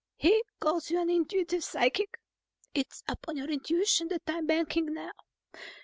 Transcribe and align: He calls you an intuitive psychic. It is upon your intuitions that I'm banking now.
He 0.15 0.43
calls 0.59 0.89
you 0.89 0.99
an 0.99 1.11
intuitive 1.11 1.63
psychic. 1.63 2.17
It 2.73 2.87
is 2.91 3.03
upon 3.07 3.37
your 3.37 3.51
intuitions 3.51 4.09
that 4.09 4.23
I'm 4.27 4.47
banking 4.47 4.95
now. 4.95 5.11